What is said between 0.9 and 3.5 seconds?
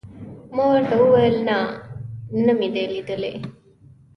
وویل: نه، نه مې دي لیدلي.